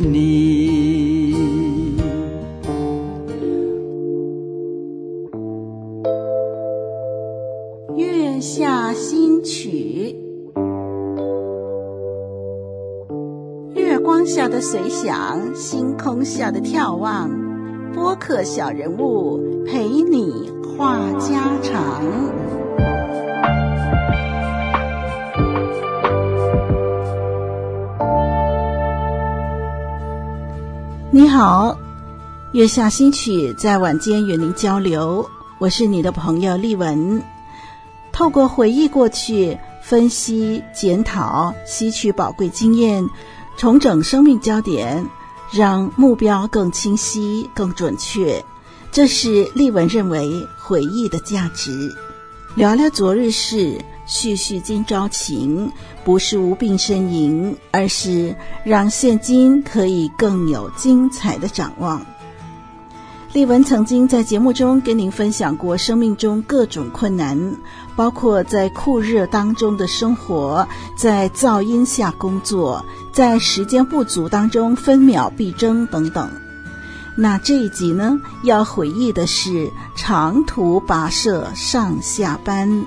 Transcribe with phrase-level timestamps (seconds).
[0.00, 1.34] 你。
[7.96, 10.16] 月下新曲，
[13.74, 17.30] 月光下的随想，星空下的眺望，
[17.94, 22.43] 播客小人物陪你话家常。
[31.16, 31.78] 你好，
[32.50, 35.24] 月下新曲在晚间与您交流，
[35.60, 37.22] 我是你的朋友丽文。
[38.10, 43.08] 透过回忆过去，分析检讨，吸取宝贵经验，
[43.56, 45.08] 重整生命焦点，
[45.52, 48.44] 让目标更清晰、更准确。
[48.90, 51.94] 这是丽文认为回忆的价值。
[52.56, 55.70] 聊聊昨日事，续续今朝情，
[56.04, 62.04] 不是无病呻吟，而是让现今可以更有精彩的展望。
[63.32, 67.56] 丽文曾经在节目中跟您分享过生命中各种困难，
[67.96, 76.30] 包括在酷热当中的生活，在噪音下工作，在时间不足当中分秒必争等等。
[77.16, 82.86] 那这一集呢，要回忆的是长途跋涉上下班。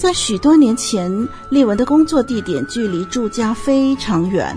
[0.00, 4.56] 在许多年前，丽文的工作地点距离住家非常远。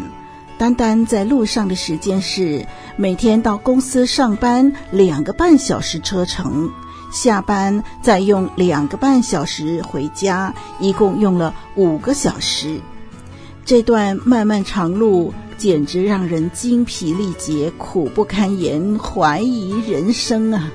[0.57, 2.65] 单单在路上的时间是
[2.95, 6.71] 每天到公司上班两个半小时车程，
[7.11, 12.79] 下班再用两个半小时回家，一共用了五个小时。
[13.65, 20.71] 这段漫漫长路简直让人精疲力竭、苦不堪言、怀疑人生啊！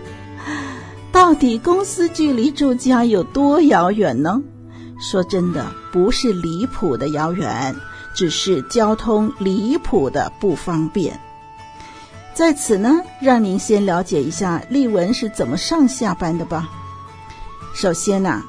[1.10, 4.42] 到底公司距离住家有多遥远呢？
[4.98, 7.75] 说真的，不是离谱的遥远。
[8.14, 11.20] 只是交通离谱的不方便。
[12.34, 16.69] 在此呢，让您先了解一下丽文是怎么上下班的吧。
[17.75, 18.44] 首先呐、啊，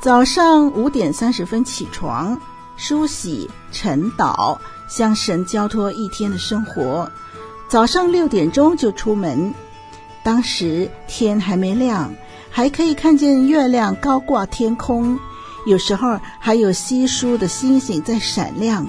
[0.00, 2.40] 早上五点三十分起床，
[2.76, 4.56] 梳洗晨祷，
[4.88, 7.10] 向神交托一天的生活。
[7.68, 9.52] 早上六点钟就出门，
[10.22, 12.14] 当时天还没亮，
[12.50, 15.18] 还可以看见月亮高挂天空，
[15.64, 18.86] 有时候还有稀疏的星星在闪亮。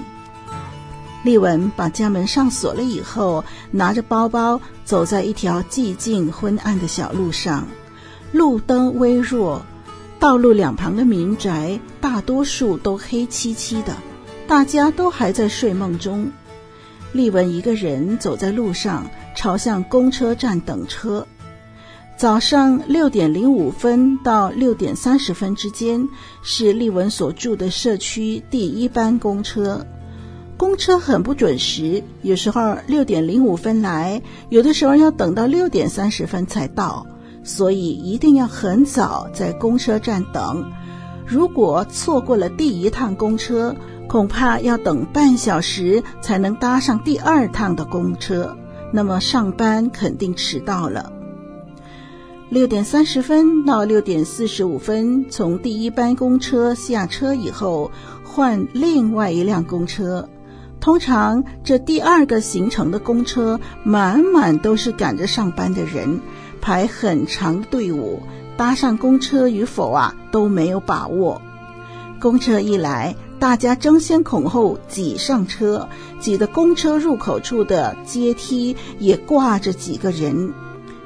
[1.23, 7.65] 丽文把家门上锁了以后，拿着包包走在一条寂静昏暗的小路上，
[8.31, 9.65] 路灯微弱，
[10.19, 13.95] 道路两旁的民宅大多数都黑漆漆的，
[14.47, 16.29] 大家都还在睡梦中。
[17.13, 21.25] 丽文一个人走在路上，朝向公车站等车。
[22.23, 26.07] 早上六点零五分到六点三十分之间，
[26.41, 29.85] 是丽文所住的社区第一班公车。
[30.55, 37.05] 公车很不准时，有时候六点零五分来，有的时候要等到六点三十分才到，
[37.43, 40.71] 所以一定要很早在公车站等。
[41.27, 43.75] 如果错过了第一趟公车，
[44.07, 48.57] 恐怕要等半小时才能搭上第二趟的公车，
[48.93, 51.11] 那么上班肯定迟到了。
[52.53, 57.89] 六点三十分到六点四十五分，从第一班公车下车以后，
[58.23, 60.29] 换另外一辆公车。
[60.79, 66.19] 通常这第二个行程的公车满满都是赶着上班的人，
[66.61, 68.21] 排很长的队伍，
[68.55, 71.41] 搭上公车与否啊都没有把握。
[72.19, 75.89] 公车一来，大家争先恐后挤上车，
[76.19, 80.53] 挤得公车入口处的阶梯也挂着几个人。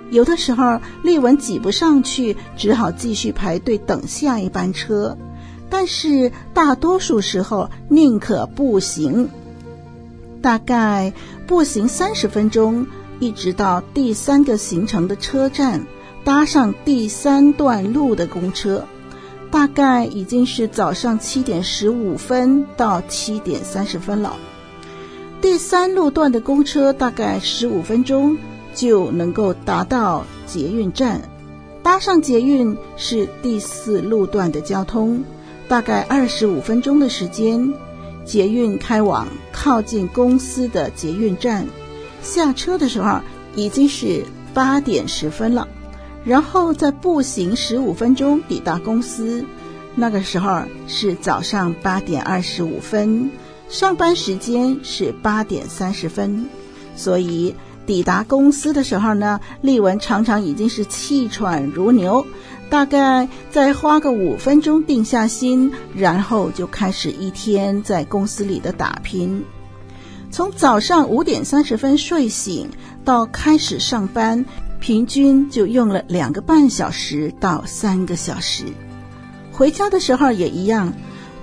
[0.09, 5.17] 有的时候丽文挤不上去，只好继续排队等下一班车，
[5.69, 9.29] 但是大多数时候宁可步行。
[10.41, 11.13] 大概
[11.45, 12.87] 步行三十分钟，
[13.19, 15.85] 一直到第三个行程的车站，
[16.23, 18.85] 搭上第三段路的公车。
[19.49, 24.35] 大概已经是早上七点十五分到七点三十分了。
[25.41, 28.37] 第三路段的公车大概十五分钟
[28.77, 31.19] 就能够达到捷运站，
[31.81, 35.23] 搭上捷运是第四路段的交通，
[35.67, 37.73] 大概二十五分钟的时间，
[38.23, 41.65] 捷运开往靠近公司的捷运站，
[42.21, 43.19] 下车的时候
[43.55, 45.67] 已经是八点十分了。
[46.23, 49.43] 然后再步行十五分钟抵达公司，
[49.95, 53.31] 那个时候是早上八点二十五分，
[53.69, 56.45] 上班时间是八点三十分，
[56.95, 57.55] 所以
[57.87, 62.23] 抵达公司的时候呢，丽文常常已经是气喘如牛，
[62.69, 69.43] 大概再花个五分钟定下心，然后就开始一天在公司里的打拼，
[70.29, 72.69] 从早上五点三十分睡醒
[73.03, 74.45] 到开始上班。
[74.79, 78.65] 平均就用了两个半小时到三个小时，
[79.51, 80.93] 回家的时候也一样，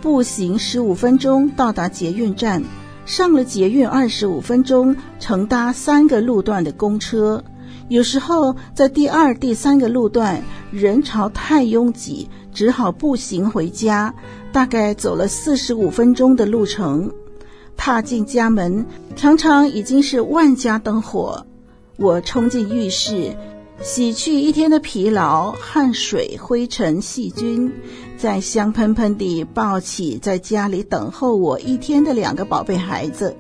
[0.01, 2.63] 步行十五分钟到达捷运站，
[3.07, 7.45] 上了捷运二十五分钟，乘搭三个路段的公车。
[7.89, 14.15] 有时候在第二、第三个路段人潮太拥挤，只好步行回家，
[14.53, 17.13] 大概走了四十五分钟的路程。
[17.77, 18.87] 踏进家门，
[19.17, 21.45] 常常已经是万家灯火。
[21.97, 23.37] 我冲进浴室，
[23.83, 27.71] 洗去一天的疲劳、汗水、灰尘、细菌，
[28.17, 33.37] 再香喷喷地抱起在家里等候我一天的两个宝贝孩子，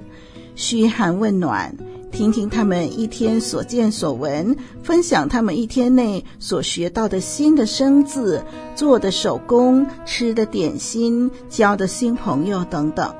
[0.56, 1.74] 嘘寒问暖，
[2.12, 8.44] 听听他们一天所见所闻，分享他们一天内所学到的新的生字、
[8.74, 13.14] 做的手工、吃的点心、交的新朋友等等。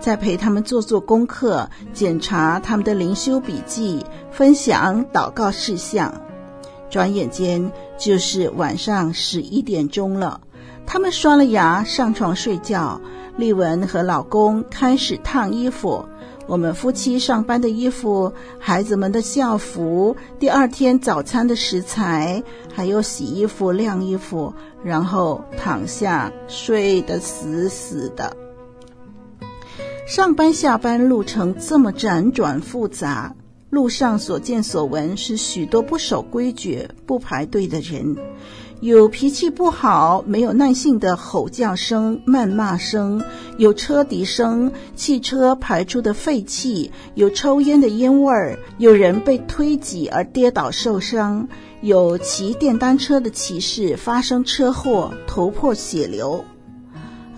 [0.00, 6.22] 再陪他们做做功课，检查他们的灵修笔记，分享祷告事项。
[6.90, 10.40] 转眼间就是晚上十一点钟了。
[10.86, 13.00] 他们刷了牙，上床睡觉。
[13.36, 16.04] 丽文和老公开始烫衣服。
[16.46, 22.42] 我们夫妻上班的衣服，孩子们的校服，第二天早餐的食材，
[22.74, 24.52] 还有洗衣服、晾衣服，
[24.84, 28.36] 然后躺下睡得死死的。
[30.06, 33.34] 上班下班路程这么辗转复杂，
[33.70, 38.16] 路上所见所闻是许多不守规矩、不排队的人，
[38.82, 43.22] 有脾气不好、没有耐性的吼叫声、谩骂声，
[43.56, 51.46] 有车笛声、汽车排出的废气，有抽烟的烟味儿，有人被推挤而跌倒受伤，
[51.80, 56.44] 有骑电单车的骑士发生车祸头破血流。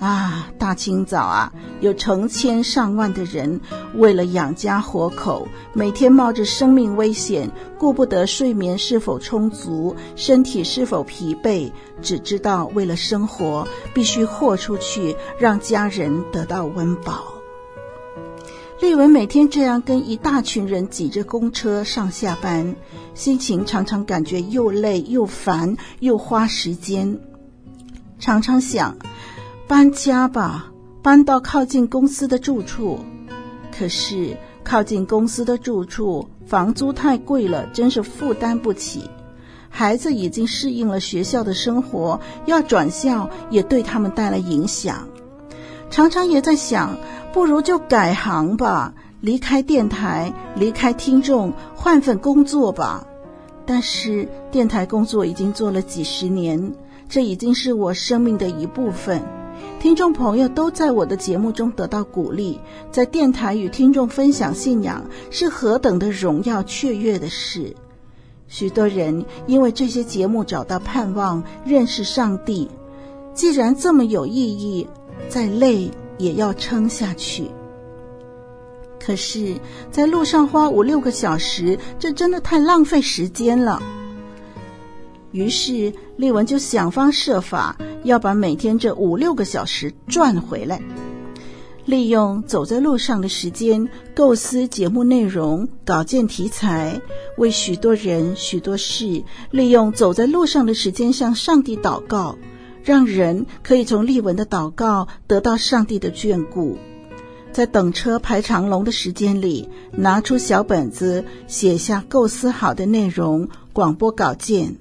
[0.05, 3.59] 啊，大清早啊，有成千上万的人
[3.95, 11.73] 为了养家活口，每天冒着生命危险，顾不得睡眠是否充足，身体是否疲惫，
[12.03, 17.25] 只知道为了生活必须豁出去，让家人得到温饱。
[18.81, 22.77] 丽文每天这样跟一大群人挤着公车上下班，
[23.15, 27.19] 心情常常感觉又累又烦又花时间，
[28.19, 28.95] 常常想。
[29.67, 30.71] 搬家吧，
[31.03, 32.99] 搬到靠近公司的住处。
[33.77, 39.09] 可是靠近公司的住处，房租太贵了，真是负担不起。
[39.71, 45.09] 孩子已经适应了学校的生活，要转校也对他们带来影响。
[45.91, 46.99] 常常也在想，
[47.33, 53.07] 不如就改行吧，离开电台，离开听众，换份工作吧。
[53.65, 56.75] 但是电台工作已经做了几十年，
[57.09, 59.23] 这已经是我生命的一部分。
[59.79, 67.75] 听众朋友都在我的节目中得到鼓励，在电台与听众分享信仰是何等的荣耀雀跃的事。
[68.49, 72.69] 许多人因为这些节目找到盼望，认识上帝。
[73.35, 74.87] 既然这么有意义，
[75.29, 77.51] 再累也要撑下去。
[79.05, 79.55] 可是，
[79.91, 83.83] 在路上花五六个小时，这真的太浪费时间了。
[85.33, 90.81] 于是，丽文就想方设法要把每天这五六个小时赚回来，
[91.87, 97.01] 利用走在路上的时间构思节目内容、稿件题材，
[97.37, 102.37] 为许多人、许多事，利用走在路上的时间向上帝祷告，
[102.83, 106.79] 让人可以从丽文的祷告得到上帝的眷顾。
[107.53, 114.77] 在等车排长龙的时间里，拿出小本子写下构思好的内容、广播稿件。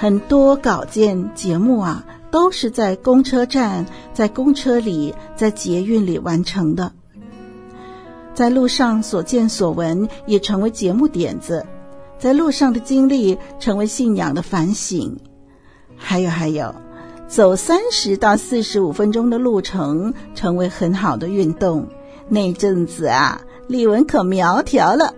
[0.00, 6.92] 很多稿件节目啊，都是在公车站、在公车里、在捷运里完成的。
[8.32, 11.66] 在路上所见所闻也成为节目点子，
[12.16, 15.18] 在路上的经历成为信仰的反省。
[15.96, 16.72] 还有还有，
[17.26, 21.88] 走三十到四十五分钟的路程，成为很好的运动。
[22.28, 25.12] 那阵子啊，丽文可苗条了。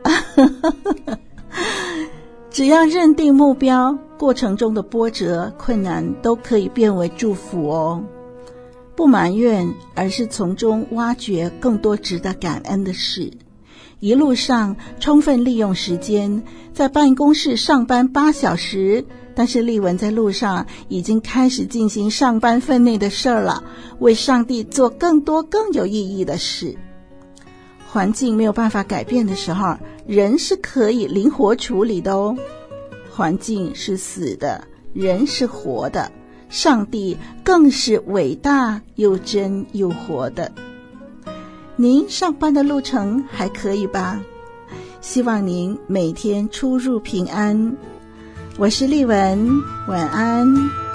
[2.51, 8.05] 只要认定目标，过程中的波折、困难都可以变为祝福哦。
[8.95, 13.31] 不埋怨，而是从中挖掘更多值得感恩的事。
[13.99, 16.43] 一路上充分利用时间，
[16.75, 19.03] 在办公室上班八小时，
[19.35, 23.65] 但是丽文在路上已经开始进行上班分内的事儿了，
[24.01, 26.77] 为上帝做更多更有意义的事。
[27.91, 32.37] 环境没有办法改变的时候，人是可以灵活处理的哦。
[33.11, 36.11] 环境是死的，人是活的，
[36.49, 40.51] 上帝更是伟大又真又活的。
[41.77, 44.21] 您上班的路程还可以吧？
[45.01, 47.77] 希望您每天出入平安。
[48.59, 49.49] 我是丽文，
[49.89, 50.90] 晚安。